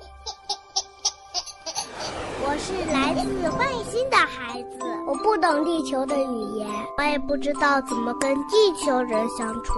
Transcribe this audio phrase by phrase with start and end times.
[0.00, 0.65] 嘿嘿嘿
[2.56, 9.74] 我是来自外星的孩子，我不懂地球的语言，我也不知道怎么跟地球人相处。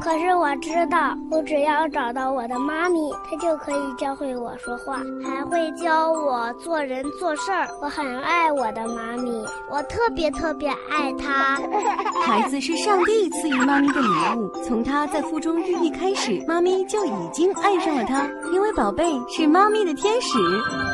[0.00, 7.66] 可是我知道，我只要找到我的妈咪，她就可以教会我说话，还会教我做人做事儿。
[7.82, 11.60] 我很爱我的妈咪，我特别特别爱她。
[12.24, 14.08] 孩子是上帝赐予妈咪的礼
[14.38, 20.38] 物，从他在腹中孕育开始，妈咪就已经爱上了他，因为宝贝是妈咪的天使。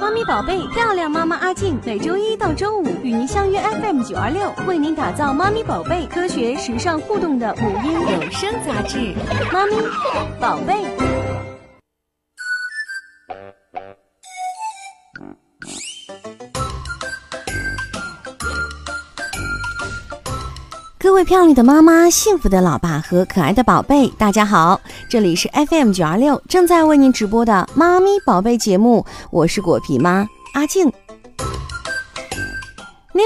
[0.00, 9.12] 妈咪宝贝，漂亮妈妈阿静，每周一到周五与您相约 FM 九二六，为您打造妈咪宝贝科学、时尚、互动的母婴有声杂志。
[9.52, 9.72] 妈咪
[10.38, 10.86] 宝贝，
[21.00, 24.80] 各位漂亮的妈妈、幸福的老爸和可爱的宝贝，大家好！
[25.10, 30.24] 这里是 FM 九二六正在为您直播的妈咪宝贝节目，我是果皮妈
[30.54, 30.92] 阿静。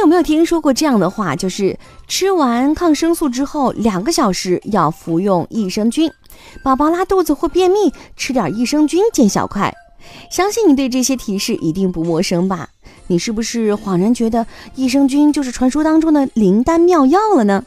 [0.00, 1.36] 有没有听说过这样的话？
[1.36, 6.10] 就是吃完抗生素之后，两个小时要服用益生菌。
[6.64, 9.74] 宝宝拉肚子或便秘，吃点益生菌见小快。
[10.30, 12.70] 相信你对这些提示一定不陌生吧？
[13.08, 17.64] 你是不是恍然觉得益生菌就是传说当中的灵丹妙药了呢？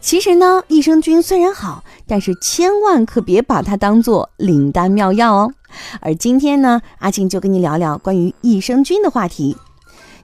[0.00, 5.52] 其实呢，益生菌虽然好，但是千万可别把它当做灵丹妙药哦。
[6.00, 9.56] 而今天呢，阿静就跟你聊聊关于益生菌的话题。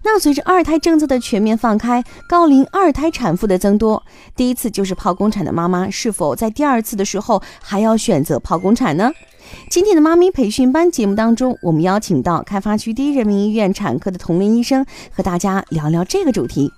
[0.08, 4.00] 那随着二胎政策的全面放开，高龄二胎产妇的增多，
[4.36, 9.10] 第一次就是剖宫产的妈妈是否在第二次的时候还要选择剖宫产呢？
[9.68, 16.72] 今天的妈咪培训班节目当中，我们邀请到开发区第一人民医院产科的童林医生和大家聊聊这个主题。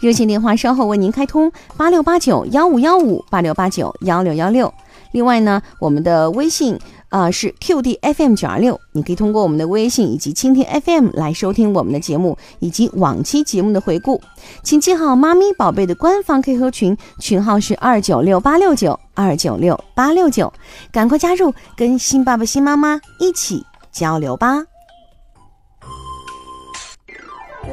[0.00, 4.70] 热线电话稍后为您开通：八六八九幺五幺五八六八九幺六幺六。
[5.12, 6.78] 另外呢，我们的微信。
[7.08, 14.20] 啊，是 QD FM 九二六，你可以通过我们的微信以及蜻蜓 FM 来收听我们的节目以及往期节目的回顾。
[14.62, 20.52] 请记好妈咪宝贝的官方 QQ 群，群号是二九六八六九二九六八六九，
[20.90, 24.64] 赶快加入，跟新爸爸新妈妈一起交流吧。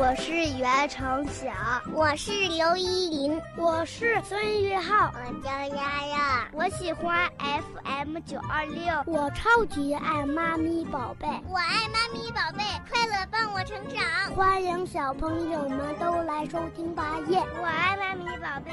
[0.01, 1.51] 我是袁成晓，
[1.93, 17.39] 我是刘依林，我是孙玉浩，我叫丫丫，我喜欢 FM 九二六，我超级爱妈咪宝贝，我爱妈咪宝贝，快乐伴我成长，欢迎小朋友们都来收听吧耶！
[17.61, 18.71] 我爱妈咪宝贝，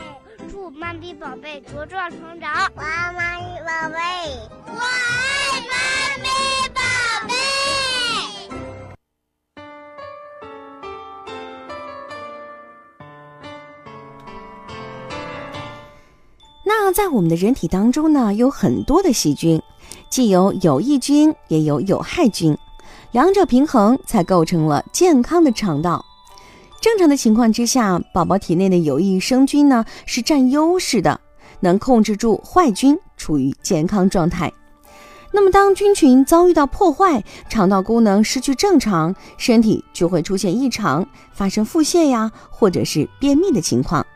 [0.48, 3.98] 祝妈咪宝贝茁壮成长，我爱妈咪宝贝，
[4.64, 6.80] 我爱妈咪宝
[7.28, 7.67] 贝。
[16.92, 19.60] 在我们的人体当中呢，有很多的细菌，
[20.10, 22.56] 既有有益菌，也有有害菌，
[23.12, 26.04] 两者平衡才构成了健康的肠道。
[26.80, 31.20] 正常的情况之下，宝宝体内的有益生菌呢是占优势的，
[31.60, 34.52] 能控制住坏菌，处于健康状态。
[35.30, 44.06] 那么当菌群遭遇到破坏，肠道功能失去正常，身体就会出现异常，发生腹泻呀，或者是便秘的情况。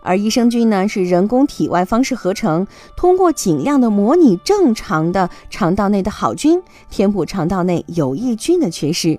[0.00, 2.66] 而益生菌呢，是人工体外方式合成，
[2.96, 9.18] 通过尽量的模拟正常的肠道内的好菌，填补肠道内有益菌的缺失。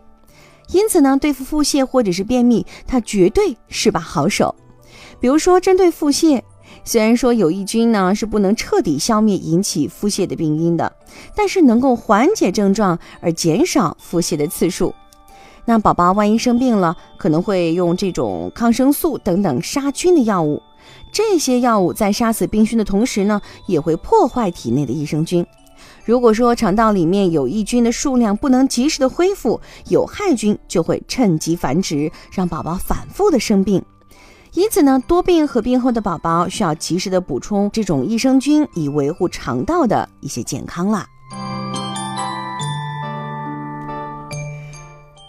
[0.71, 4.53] 因此呢，对付腹泻或者是便秘，它绝对是把好手。
[5.19, 6.41] 比如说，针对腹泻，
[6.83, 10.93] 虽然说有益菌呢是不能彻底消灭引起腹泻的病因的，
[11.35, 14.93] 但是能够缓解症状而减少腹泻的次数。
[15.65, 20.61] 那宝宝万一生病了，可能会用这种抗生素等等杀菌的药物。
[21.11, 25.45] 这些药物在杀死病菌的同时呢，也会破坏体内的益生菌。
[26.05, 33.83] 如果说肠道里面有益菌的数量不能及时的恢复，有害菌就会趁机繁殖，让宝宝反复的生病。
[34.53, 41.05] 因此呢，多病合并后的宝宝需要及时的补充这种益生菌，以维护肠道的一些健康啦。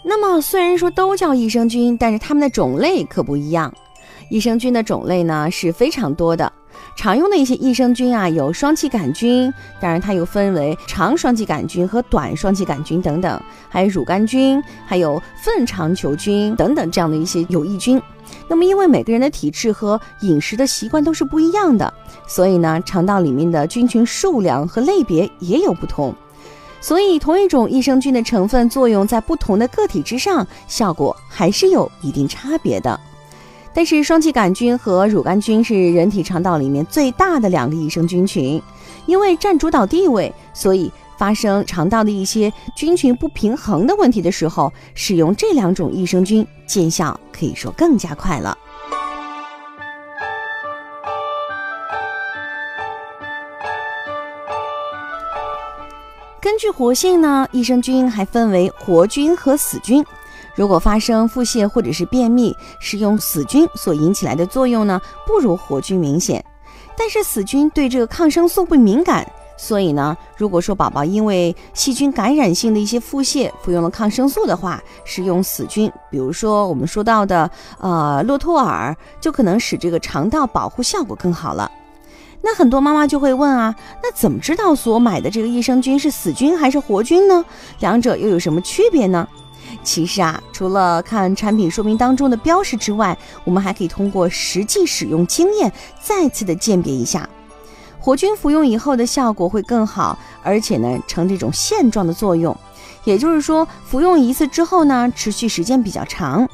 [0.03, 3.71] 那么虽然说都叫益生菌，但是它们的种类可不一样。
[4.31, 6.49] 益生菌的种类呢是非常多的，
[6.95, 18.01] 常用的一些益生菌啊有双歧杆菌，当然它又分为长双歧杆菌和短双歧杆菌等等，还有乳杆菌，还有粪肠球菌等等这样的一些有益菌。
[18.47, 21.93] 那么因为每个人的体质和饮食的习惯都是不一样的，
[22.25, 26.15] 所以呢肠道里面的菌群数量和类别也有不同，
[26.79, 32.97] 所以同一种益生菌的成分作用在不同的个体之上，效果还是有一定差别的。
[33.73, 38.61] 但是双歧杆菌和乳杆菌是人体肠道里面最大的两个益生菌群，
[39.05, 48.57] 因为占主导地位，所以发生肠道的一些菌群不平衡的问题的时候，使用这两种益生菌见效可以说更加快了。
[56.41, 60.05] 根据活性呢，益生菌还分为活菌和死菌。
[60.61, 66.45] 如果发生腹泻或者是便秘，是用死菌所引起来的作用呢，不如活菌明显。
[66.95, 69.27] 但是死菌对这个抗生素不敏感，
[69.57, 77.49] 所以呢，如果说宝宝因为细菌感染性的一些腹泻，服用了抗生素的话，使用死菌，比如说我们说到的
[77.79, 81.71] 呃洛托尔，就可能使这个肠道保护效果更好了。
[82.43, 83.73] 那很多妈妈就会问啊，
[84.03, 87.43] 那怎么知道所买的这个益生菌是死菌还是活菌呢？
[87.79, 89.27] 两者又有什么区别呢？
[89.83, 97.27] 其实啊，除了看产品说明当中的标识之外，我们还可以通过实际使用经验再次的鉴别一下。
[97.99, 102.55] 活菌服用以后的效果会更好，而且呢呈这种线状的作用，
[103.03, 106.47] 也就是说服用一次之后呢持续时间比较长。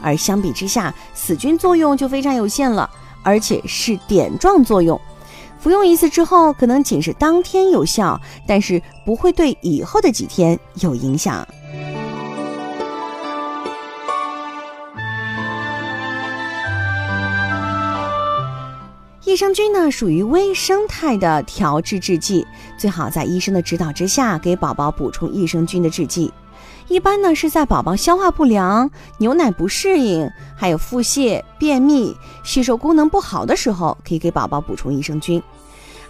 [0.00, 2.88] 而相比之下，死菌作用就非常有限了，
[3.22, 5.00] 而且是点状作用，
[5.58, 11.46] 服用一次之后可能仅是当天有效，但是不会对以后的几天有影响。
[19.32, 22.46] 益生菌呢，属于微生态的调制制剂，
[22.76, 26.30] 最好在医生的指导之下给宝宝补充益生菌的制剂。
[26.86, 32.14] 一般呢是在宝宝消化不良、牛奶不适应、还有腹泻、便秘、
[32.44, 35.42] 吸收功能不好的时候，可以给宝宝补充益生菌。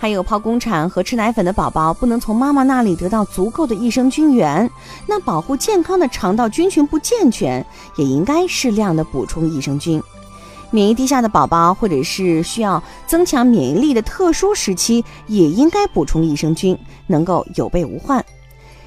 [0.01, 4.69] 还有剖宫产和吃奶粉的宝宝，不能从妈妈那里得到足够的益生菌源，
[5.07, 7.65] 那保护健康的肠道菌群不健全，
[7.95, 10.03] 也应该适量的补充益生菌。
[10.73, 16.77] 免疫低下的宝宝，或者是需要增强免疫力的特殊时期，也应该补充益生菌，
[17.07, 18.25] 能够有备无患。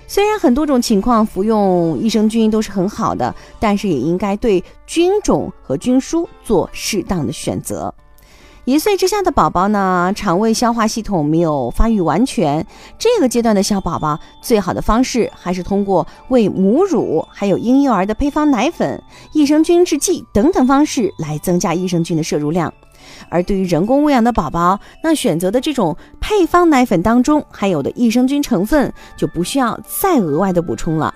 [0.07, 7.93] 虽然很多种情况服用益生菌都是很好的，但是也应该对菌种和菌株做适当的选择。
[8.65, 12.65] 一岁之下的宝宝呢，肠胃消化系统没有发育完全，
[12.97, 18.99] 这个阶段的小宝宝最好的方式还是通过喂母乳，还有婴幼儿的配方奶粉、
[19.33, 22.73] 益生菌制剂等等方式来增加益生菌的摄入量。
[23.29, 31.13] 而对于人工喂养的宝宝，那选择的这种配方奶粉当中含有的益生菌成分就不需要再额外的补充了。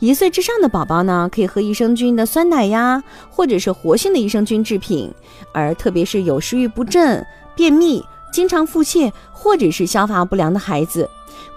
[0.00, 5.12] 一岁之上的宝宝呢，可以喝益生菌的酸奶呀，或者是活性的益生菌制品。
[5.52, 11.08] 而特别是有食欲不振、便秘、经常腹泻或者是消化不良的孩子，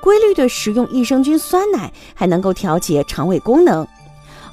[0.02, 3.88] 规律的食用益生菌酸奶还能够调节肠胃功能。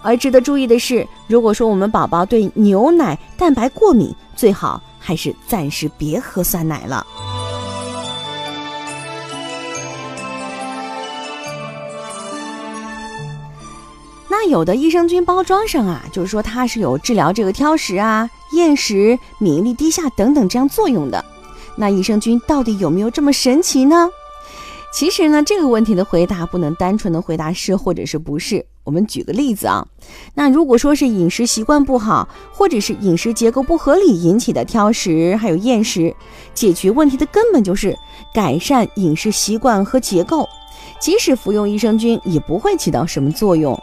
[0.02, 7.06] 而值得注意的是，如果说我们宝宝对牛奶蛋白过敏，最好还是暂时别喝酸奶了。
[14.40, 21.24] 那有的益生菌包装上啊，就是说它是有治疗这个挑食啊、厌食、免疫力低下等等这样作用的。
[21.74, 24.08] 那益生菌到底有没有这么神奇呢？
[24.92, 28.64] 其实呢，这个问题的回答不能单纯的回答是或者是不是。
[28.84, 29.84] 我们举个例子啊，
[30.34, 36.14] 那如果说是饮食习惯不好，或者是饮食结构不合理引起的挑食还有厌食，
[36.54, 37.92] 解决问题的根本就是
[38.32, 40.48] 改善饮食习惯和结构。
[41.00, 43.76] 即使服用益生菌，也不会起到什么作用。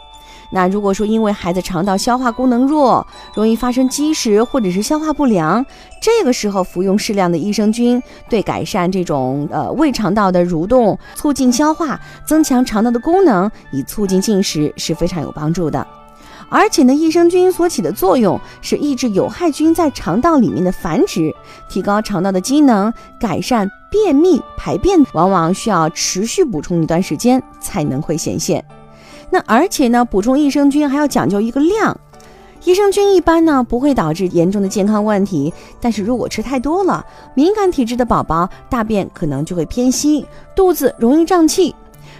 [0.50, 5.64] 那如果说因为孩子肠道消化功能弱，容易发生积食或者是消化不良，
[6.00, 15.86] 这个时候服用适量的益生菌，对改善这种呃胃肠道的蠕动、促进消化、增强肠道的功能，以促进进食是非常有帮助的。
[16.48, 21.34] 而且呢，益生菌所起的作用是抑制有害菌在肠道里面的繁殖，
[21.68, 28.64] 提高肠道的机能，改善便秘排便，往往需要持续补充一段时间才能会显现。
[29.30, 31.98] 那而且呢，补充益生菌还要讲究一个量。
[32.64, 37.04] 益生菌一般呢不会导致严重的健康问题，但是如果吃太多了，
[37.34, 41.74] 敏感体质的宝宝大便可能就会偏稀，肚子容易胀气。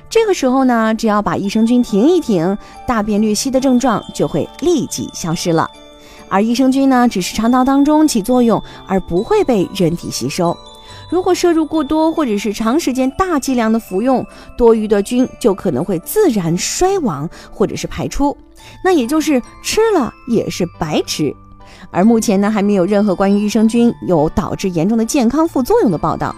[0.09, 5.69] 这个时候呢，只要把益生菌停一停，大便略稀的症状就会立即消失了。
[6.29, 10.57] 而益生菌呢，只是肠道当中起作用，而不会被人体吸收。
[11.11, 18.37] 如果摄入过多，或者是长时间大剂量的服用，多余的菌就可能会自然衰亡，或者是排出，
[18.85, 21.35] 那也就是吃了也是白吃。
[21.91, 26.35] 而目前呢，还没有任何关于益生菌有导致严重的健康副作用的报道，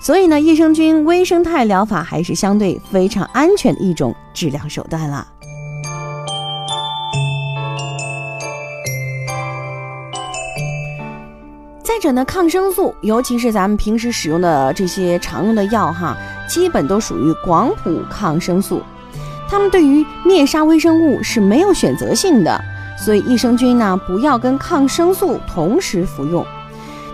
[0.00, 5.26] 所以呢，益生菌微生态疗法还是相对非常安全的一种治疗手段了。
[11.96, 16.14] 再者呢，抗生素，尤其是咱们平时使用的这些常用的药哈，
[16.46, 18.82] 基本都属于广谱抗生素，
[19.48, 22.62] 它们对于灭杀微生物是没有选择性的，
[23.02, 26.46] 所以益生菌呢不要跟抗生素同时服用。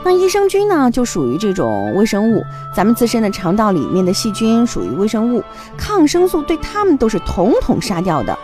[0.03, 5.45] 那益生菌呢就属于这种微生物，咱们自身的肠道里面的细菌属于微生物，
[5.77, 8.37] 抗生素对它们都是统统杀掉的。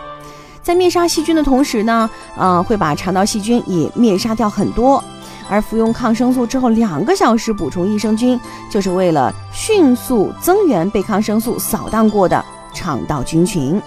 [0.61, 5.03] 在灭杀细菌的同时呢，呃，会把肠道细菌也灭杀掉很多。
[5.49, 8.39] 而服用抗生素之后两个小时补充益生菌，
[8.71, 13.81] 就是为了迅速增援被抗生素扫荡过的肠道菌群。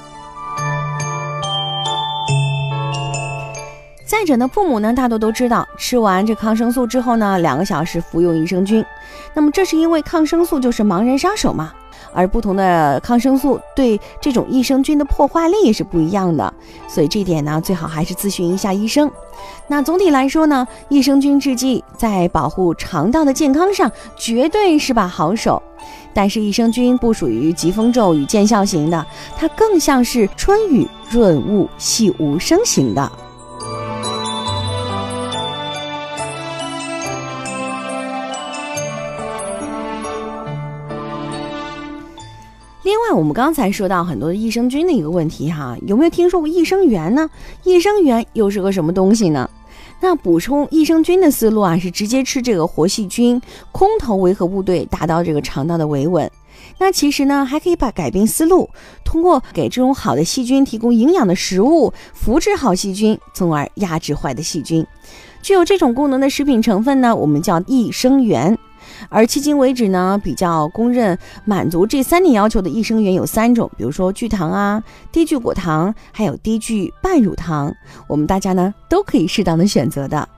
[4.05, 8.85] 再者呢，父母呢大多都知道，吃完这抗生素之后呢，两个小时服用益生菌。
[9.33, 11.73] 那么这是因为抗生素就是盲人杀手嘛。
[12.13, 16.53] 而不同的抗生素对这种益生菌的破坏力也是不一样的，
[16.89, 19.11] 所以这点呢，最好还是咨询一下医生。
[19.67, 25.63] 那总体来说呢，益生菌制剂在保护肠道的健康上绝对是把好手，
[26.13, 33.11] 但是益生菌不属于疾风骤雨见效型的，它更像是春雨润物细无声型的。
[43.13, 47.29] 我们刚才说到很多益生菌的一个问题哈，有没有听说过益生元呢？
[47.65, 49.49] 益生元又是个什么东西呢？
[50.01, 53.41] 那补充益生菌的思路啊，是直接吃这个活细菌，
[53.71, 56.29] 空投维和部队，达到这个肠道的维稳。
[56.79, 58.69] 那其实呢，还可以把改变思路，
[59.05, 64.85] 通过给这种好的细菌提供营养的食物，扶植好细菌，从而压制坏的细菌。
[65.43, 68.59] 具有这种功能的食品成分呢，我们叫益生元。
[69.09, 77.73] 而迄今为止呢，比较公认满足这三点要求的益生元有三种，比如说聚糖啊、低聚果糖，还有低聚半乳糖，
[78.07, 80.29] 我们大家呢都可以适当的选择的。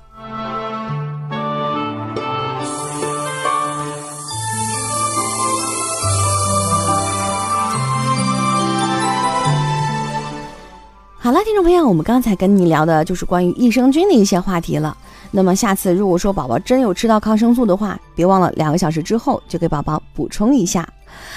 [11.16, 14.94] 好了，听众朋友，我们刚才跟你聊的就是关于益生菌的一些话题了。
[15.36, 20.88] 那么下次如果说宝宝真有吃到抗生素的话，别忘了两个小时之后就给宝宝补充一下。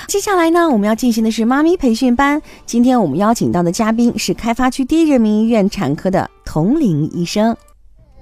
[0.07, 2.39] 接下来呢，我们要进行的是妈咪培训班。
[2.63, 7.57] 今天我们邀请到的嘉宾是开发区第一人民医院产科的童玲医生。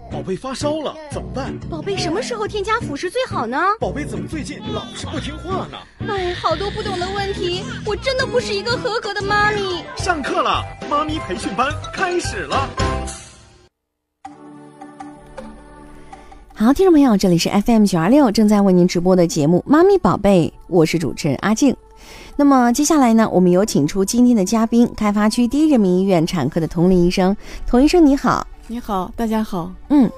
[0.10, 1.54] 宝贝发烧了怎么办？
[1.70, 3.58] 宝贝什么时候添加辅食最好呢？
[3.78, 5.78] 宝贝怎么最近老是不听话呢？
[6.08, 9.84] 哎，好多不懂的问题，我真的不是一个合格的妈咪。
[9.98, 12.70] 上课了，妈咪培训班开始了。
[16.58, 21.76] 好，听众朋友，这里是 FM 九二六正在为您直播的节目《妈咪宝贝》，我是主持人阿静。
[22.38, 27.36] 那么接下来呢，我们有请出今天的嘉宾，开发区第一人民医院产科的童林医生。
[27.68, 29.70] 童医生你好，你好，大家好。
[29.90, 30.10] 嗯，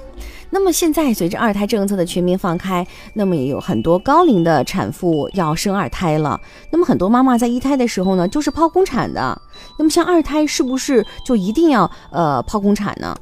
[0.51, 6.39] 那么现在随着二胎政策的全面放开，那么也有很多高龄的产妇要生二胎了。
[6.71, 9.41] 那么很多妈妈在一胎的时候呢，就是剖宫产的。
[9.79, 13.17] 那么像二胎是不是就一定要呃剖宫产呢？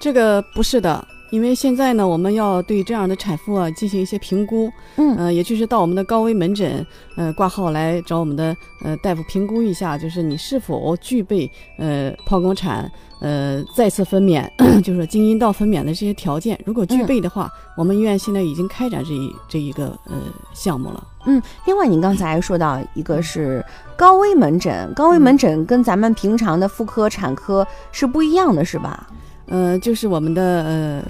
[0.00, 1.04] 这个不是的。
[1.36, 12.90] 因为现在呢，我们要对这样的产妇啊进行一些评估，嗯，呃，也就是到我们的高危门诊，呃，挂号来找我们的呃大夫评估一下，就是你是否具备呃剖宫产，
[13.20, 14.48] 呃再次分娩，
[14.82, 16.58] 就是经阴道分娩的这些条件。
[16.64, 20.16] 如果具备的话，我们医院现在已经开展这一这一个呃
[20.54, 21.06] 项目了。
[21.26, 23.62] 嗯，另外您刚才说到一个是
[23.94, 29.06] 高危门诊，高危门诊跟咱们平常的妇科产科是不一样的，是吧？
[29.48, 31.04] 呃，就是我们的呃，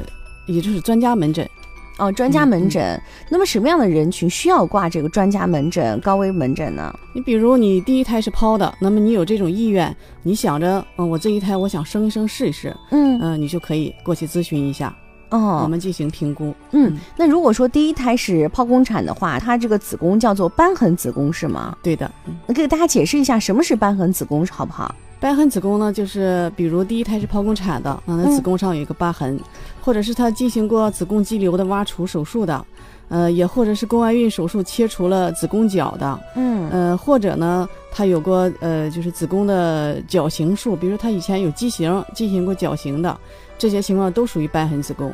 [0.47, 1.49] 也就是专家门诊，
[1.99, 3.01] 哦，专家门诊。
[3.29, 6.95] 那么什么样的人群需要挂这个专家门诊、高危门诊呢？
[7.13, 14.95] 你比如你第一胎是剖的，那么你有这种意愿，你想着，嗯，我这一胎我想生一生试一试，嗯嗯，你就可以过去咨询一下，
[15.31, 16.55] 哦，我们进行评估。
[16.73, 21.77] 嗯，那如果说第一胎是剖宫产的话，它这个子宫叫做瘢痕子宫是吗？
[21.83, 22.11] 对的，
[22.47, 24.95] 那给大家解释一下什么是瘢痕子宫好不好？
[25.21, 29.39] 瘢痕子宫呢，就是比如第一胎是剖宫产的，那子宫上有一个疤痕，
[29.81, 32.65] 或者是她进行过子宫肌瘤的挖除手术的，
[33.09, 43.19] 呃，也或者是宫外孕手术切除了子宫角的，嗯，呃，或者呢，她有过呃，就是子宫的矫形术，比如她以前有畸形进行过矫形的，
[43.59, 45.11] 这些情况都属于瘢痕子宫。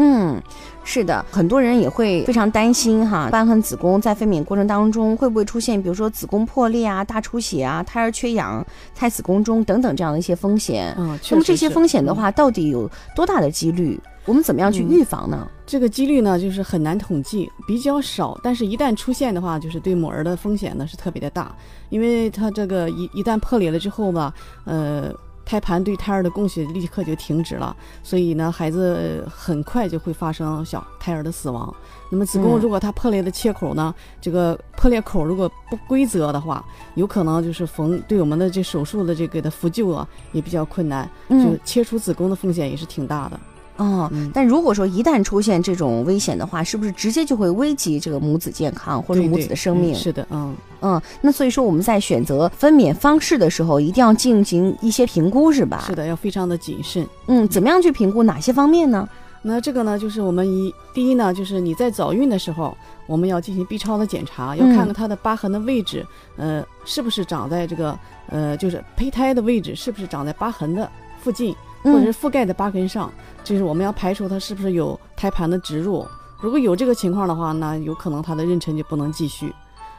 [0.00, 0.40] 嗯，
[0.90, 10.94] 是的，很多人也会非常担心哈，瘢痕子宫在分娩过程当中会不会出现，比如说子宫破裂啊、大出血啊、胎儿缺氧、胎死宫中等等这样的一些风险。
[10.98, 14.00] 嗯，那么这些风险的话，到底有多大的几率？
[14.24, 15.46] 我们怎么样去预防呢？
[15.66, 18.40] 这个几率呢，就是很难统计，比较少。
[18.42, 21.54] 但是，一旦出现的话，就是对母儿的风险呢是特别的大，
[21.90, 24.32] 因为它这个一一旦破裂了之后吧，
[24.64, 25.12] 呃。
[25.48, 31.74] 胎盘对胎儿的供血立刻就停止了，所以呢，孩子很快就会发生小胎儿的死亡。
[32.10, 36.62] 那么子宫如果它破裂的切口呢，这个破裂口如果不规则的话，
[36.96, 43.40] 有可能就是缝对我们的这手术的这个的复救啊也比较困难，就切除子宫的风险也是挺大的。
[43.78, 49.94] 哦，但如果说一旦出现这种危险的话，是不是直接就会危及这个母子健康或者母子的生命？
[49.94, 51.00] 是的，嗯嗯。
[51.20, 55.84] 那所以说我们在选择分娩方式的时候，一定要进行一些评估，是吧？
[55.86, 57.06] 是的，要非常的谨慎。
[57.26, 59.08] 嗯，怎么样去评估哪些方面呢？
[59.40, 66.04] 那这个呢，就是我们一第一呢，就是你在早孕的时候，我们要进行 B 超的检查，要看看它的疤痕的位置，
[66.36, 70.90] 呃，是不是长在这个呃，就是胚胎的位置是不是长在疤痕的
[71.22, 73.10] 附近，或者是覆盖在疤痕上。
[73.44, 76.06] 就是我们要排除它是不是有胎盘的植入，
[76.40, 79.52] 如果有这个情况的话，那有可能它的妊娠就不能继续。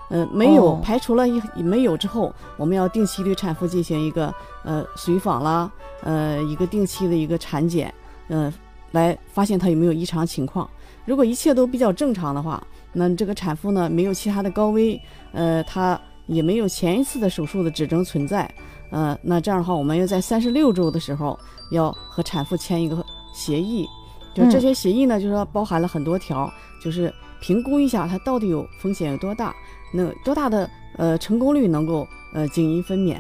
[0.09, 4.33] 呃，没有排除了一没有之后，我们要定期对产妇进行一个
[4.63, 5.71] 呃随访啦，
[6.01, 7.93] 呃一个定期的一个产检，
[8.29, 8.51] 嗯，
[8.91, 10.67] 来发现她有没有异常情况。
[11.05, 12.61] 如果一切都比较正常的话，
[12.93, 14.99] 那这个产妇呢没有其他的高危，
[15.31, 18.51] 呃，她也没有前一次的手术的指征存在，
[18.89, 21.39] 呃，那这样的话，我们要在三十六周的时候
[21.71, 23.05] 要和产妇签一个。
[23.31, 23.87] 协议，
[24.33, 26.51] 就这些协议呢，就是说包含了很多条，
[26.83, 29.55] 就是评估一下它到底有风险有多大，
[29.93, 33.17] 那多大的呃成功率能够呃经阴分娩，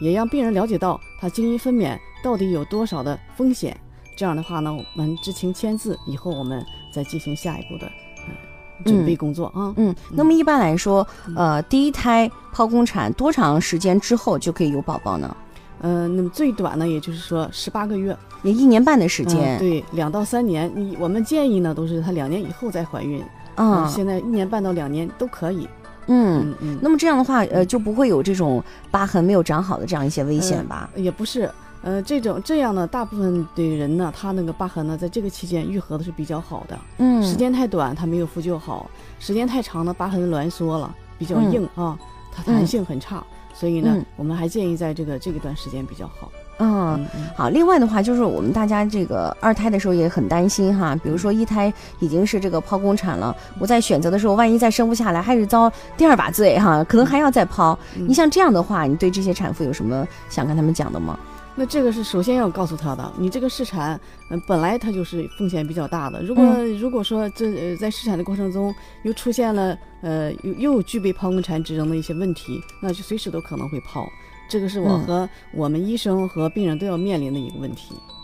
[0.00, 3.76] 也让病人了解到他经阴分娩到底有多少的风险。
[4.16, 6.64] 这样的话呢，我们知情签字以后，我们
[6.94, 7.86] 再进行下一步的
[8.28, 9.74] 呃准备工作啊。
[9.76, 15.36] 嗯，那么一般来说，呃，第一胎剖宫产多长时间之后就可以有宝宝呢？
[15.80, 18.16] 嗯，那么最短呢，也就是说十八个月。
[18.42, 20.70] 也一年半的时间，对，两到三年。
[20.74, 23.20] 你我们建议呢，都是她两年以后再怀孕。
[23.56, 25.68] 啊，现在一年半到两年都可以。
[26.06, 26.78] 嗯嗯。
[26.80, 30.88] 那么这样的话，呃，就不会有这种疤痕没有长好的这样一些危险吧？
[30.94, 31.50] 也不是，
[31.82, 36.78] 呃，这种这样呢，大部分的人呢，他那个疤痕呢，在这个期间愈合的是比较好的。
[36.98, 37.20] 嗯。
[37.20, 41.98] 时间太短，它没有复旧好；时间太长呢，疤痕挛缩了，比较硬啊，
[42.32, 43.24] 它弹性很差。
[43.58, 46.30] 所以呢，我们还建议在这个这一段时间比较好。
[46.60, 47.48] 嗯，好。
[47.48, 50.94] 另外的话，就是我们大家这个二胎的时候也很担心哈。
[51.02, 57.76] 比如说一胎已经是这个剖宫产了，我在选择的时候，万一再生不下来，还是遭第二把罪哈，可能还要再剖。
[57.94, 61.18] 你像这样的话，你对这些产妇有什么想跟他们讲的吗？
[61.58, 66.22] 那这个是首先要告诉他的，你这个试产，嗯，本来它就是风险比较大的。
[66.22, 66.44] 如果
[66.80, 74.06] 如果说这在试产的过程中又出现了呃又又具备剖宫产指征的一些问题，那就随时都可能会剖。
[74.48, 77.92] 这个是我和我们医生和病人都要面临的一个问题。
[77.92, 78.14] 嗯，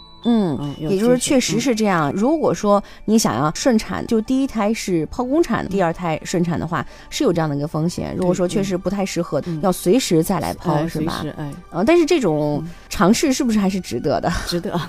[0.79, 2.13] 也就是确实是这样。
[2.13, 8.15] 如果说你想要顺产，就第一胎是剖宫产，第二胎顺产的话，是有这样的一个风险。
[8.17, 11.25] 如果说确实不太适合，要随时再来剖，是吧？
[11.37, 14.31] 哎，呃，但是这种尝试是不是还是值得的？
[14.47, 14.81] 值得，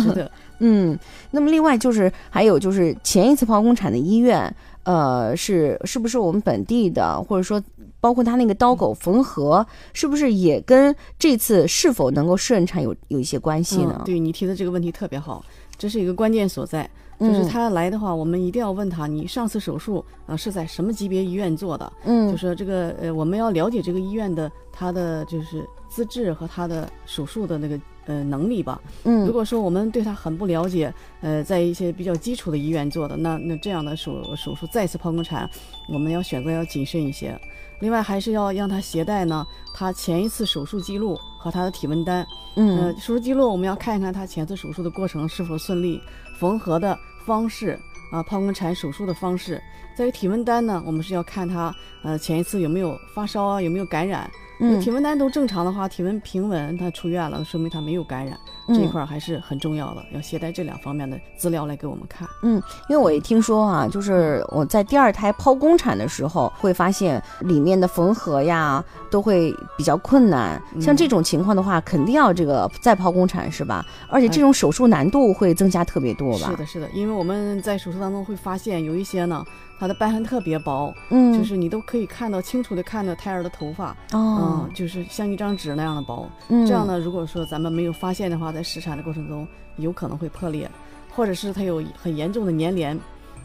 [0.00, 0.30] 值得。
[0.60, 0.98] 嗯，
[1.32, 4.54] 那么另外就是还有就是前一次剖宫产的医院。
[4.84, 7.62] 呃，是是不是我们本地的，或者说
[8.00, 14.02] 包括他那个刀口缝合，是不是也跟这次是否能够顺产有有一些关系呢？
[14.04, 15.44] 对你提的这个问题特别好，
[15.76, 16.88] 这是一个关键所在。
[17.20, 21.92] 就是他来的话，我们一定要问他，你上次手术呃是在什么级别医院做的？
[22.04, 27.80] 嗯，就说这个呃，我们要了解这个医院的他的就是资质和他的手术的那个。
[28.06, 28.80] 呃，能力吧。
[29.04, 35.48] 嗯，如果说我们对他很不了解，呃，在一些比较基础的医院做的，那那这样的手手术再次剖宫产，
[35.88, 37.38] 我们要选择要谨慎一些。
[37.80, 42.26] 另外，还是要让他携带呢，他前一次手术记录和他的体温单。
[42.56, 46.00] 嗯，手术记录我们要看一看他前次手术的过程是否顺利，
[46.38, 47.78] 缝合的方式
[48.12, 49.60] 啊，剖宫产手术的方式。
[49.96, 54.30] 在于体温单呢，我们是要看他呃前一次有没有发烧啊，有没有感染。
[54.60, 58.38] 嗯，体温单都正常的话，体温平稳，他出院了，说明他没有感染，
[58.68, 62.28] 这一块还是很重要的，要携带这两方面的资料来给我们看。
[62.42, 70.62] 嗯，因为我也听说啊，就是我在第二胎剖宫产的时候，会发现里面的缝合呀都会比较困难。
[70.80, 73.84] 像这种情况的话，肯定要这个再剖宫产是吧？
[74.08, 76.48] 而且这种手术难度会增加特别多吧？
[76.50, 79.44] 是的，是的，因为我们在手术当中会发现有一些呢。
[79.78, 90.70] 它的瘢痕特别薄，嗯，就是你都可以看到清楚的看到胎儿的头发，哦，嗯，就是像一张纸那样的薄，嗯，这样呢，如果说咱们没有发现的话，在试产的过程中有可能会破裂，
[91.10, 92.98] 或者是它有很严重的粘连，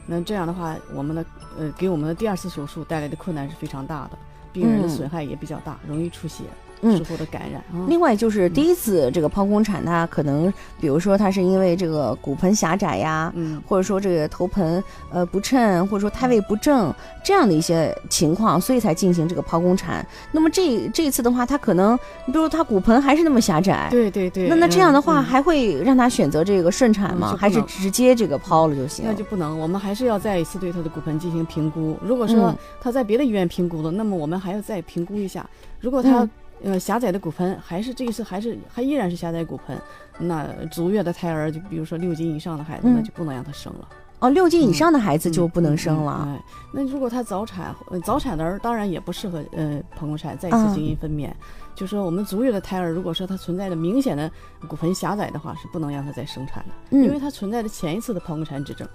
[0.05, 1.25] 那这样的话，我们的
[1.57, 4.17] 呃给我们的第二次手术带来的困难是非常大的，
[4.53, 6.43] 病人的损害也比较大，容易出血。
[6.81, 7.85] 之后的感染啊。
[7.87, 20.05] 另外就是第一次这个剖宫产，它可能比如说它是因为这个骨盆狭窄呀，嗯，或者说这个头盆呃不称，或者说胎位不正这样的一些情况，所以才进行这个剖宫产。
[20.31, 27.35] 那么这这一次的话，他可能你比如他骨盆还是那么狭窄，对对对，那那这样的话还会让他选择这个顺产吗？
[27.39, 29.05] 还是直接这个剖了就行？
[29.07, 31.97] 那就不能，我们还是要再一次对他的骨盆进行评估。
[32.01, 35.47] 如果说他在别的医院评估的，那么我们还要再评估一下。
[35.79, 36.27] 如果他
[36.63, 39.79] 呃狭窄的骨盆还是这一次还是还依然是狭窄骨盆，
[40.19, 43.87] 那足月的胎儿就比如说六斤以上的孩子，那就不能让他生了。
[44.19, 46.27] 哦，六斤以上的孩子就不能生了。
[46.27, 46.43] 哎，
[46.73, 51.31] 那如果他早产，早产的儿当然也不适合呃剖宫产，再一次经营分娩。
[51.73, 54.29] 就说我们足月的胎儿，如果说它存在着明显的
[54.67, 58.85] 骨盆狭窄的话，是不能让他再生产的，因为它存在着前一次的剖宫产指征。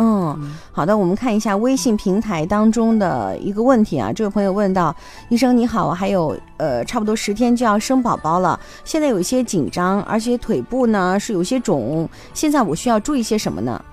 [0.00, 4.12] 嗯，好的，我们看一下微信平台当中的一个问题啊。
[4.12, 4.94] 这位朋友问到
[5.28, 13.84] ：“医生你好，还有呃差不多十天就要生宝宝了，现在有一些紧张，而且腿部呢是有些肿，现在我需要注意些什么呢？”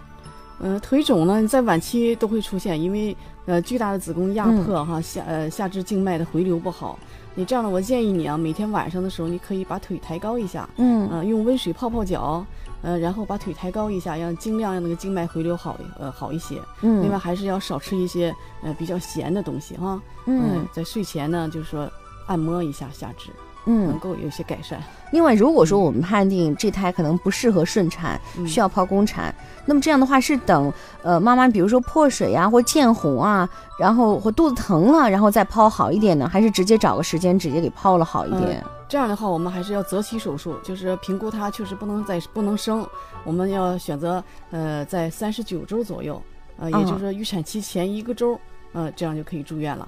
[0.61, 6.97] 呃，腿肿呢，在晚期都会出现，因为呃巨大的子宫压迫哈下呃下肢静脉的回流不好。
[7.35, 12.45] 你这样的，我建议你啊，每天晚上的时候你可以把腿抬高一下，嗯，呃用温水泡泡脚。
[12.81, 16.61] 呃，然后把腿抬高一下，让尽量让那个静脉回流好，呃，好一些。
[16.81, 19.99] 嗯，另外还是要少吃一些呃比较咸的东西哈。
[20.27, 21.89] 嗯，在睡前呢，就是说
[22.27, 23.31] 按摩一下下肢，
[23.65, 24.81] 嗯，能够有些改善。
[25.11, 29.33] 另外，如果说我们判定这胎可能不适合顺产，需要剖宫产，
[29.65, 30.71] 那么这样的话是等
[31.03, 33.47] 呃妈妈比如说破水啊或见红啊，
[33.79, 38.63] 然后或肚子疼了，然后再剖好一点呢，还是直接找个时间直接给剖了好一点？
[38.87, 42.85] 这样的话，我们还是要择期手术，就是评估它确实不能再不能生，
[43.23, 46.21] 我们要选择呃在三十九周左右，
[46.59, 48.39] 呃也就是说预产期前一个周，
[48.73, 49.87] 呃这样就可以住院了。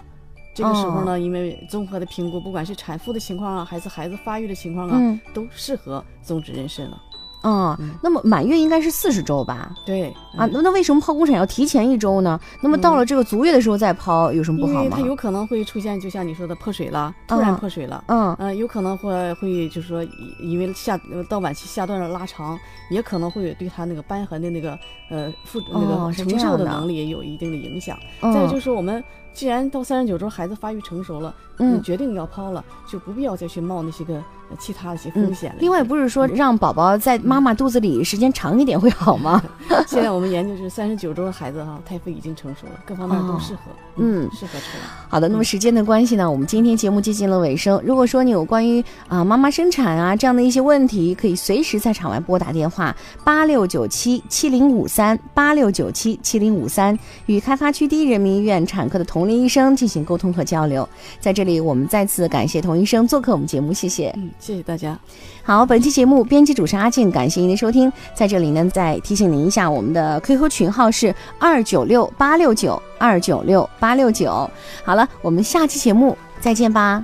[0.57, 6.99] 这个时候呢，因为综合的评估，不管是产妇的情况啊，还是孩子发育的情况啊，都适合终止妊娠了。
[7.47, 9.73] 嗯，那么满月应该是四十周吧？
[9.85, 12.37] 对啊，那那为什么剖宫产要提前一周呢？
[12.61, 14.83] 那么到了这个足月的时候再剖有什么不好吗？
[14.83, 18.03] 因为它有可能会出现，就像你说的破水了，突然破水了。
[18.07, 20.03] 嗯嗯，有可能会会就是说，
[20.41, 24.77] 因为下到晚期下段的拉长，也可能会对他那个瘢痕的那个
[25.09, 27.97] 呃复那个承受的能力有一定的影响。
[28.21, 29.01] 再就是我们。
[29.33, 34.19] 既然到三十九周孩子发育成熟了，嗯，决定要剖了，就不必要再去冒那些个
[34.57, 35.57] 其他的一些风险了。
[35.59, 39.41] 另外，不是说让宝宝在妈妈肚子里时间长一点会好吗？
[39.85, 43.61] 现在我们研究是三十九周的孩子哈，胎肺已经成熟了，各方面都适合，
[43.97, 44.83] 嗯，适合出来。
[45.07, 47.79] 好的，那么时间的关系呢，我们今天节目接近了尾声。
[47.85, 59.27] 如果说你有关于啊妈妈生产啊这样的一些问题，可以随时在场外拨打电话八六九七七零五三八六九七七零五三，与开发区第一人民医院产科的同。
[59.27, 60.87] 林医生进行沟通和交流，
[61.19, 64.97] 在这里我们再次感谢童医生做客我们节目，谢谢，嗯，谢谢大家。
[65.43, 67.91] 好，本期节目编辑主持阿静，感谢您的收听。
[68.13, 74.49] 在这里呢，再提醒您一下，我们的 QQ 群号是二九六八六九二九六八六九。
[74.83, 77.03] 好了，我们下期节目再见吧。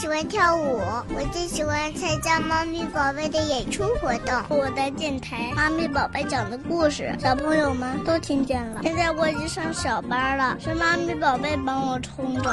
[0.00, 0.80] 喜欢跳舞，
[1.14, 4.34] 我最喜欢参加猫咪宝贝的演出活动。
[4.48, 8.80] 我的电台，妈咪宝贝讲的故事，小朋友们都听见了。
[8.82, 12.50] 现在我已经上小班了，是妈咪宝贝帮我冲的。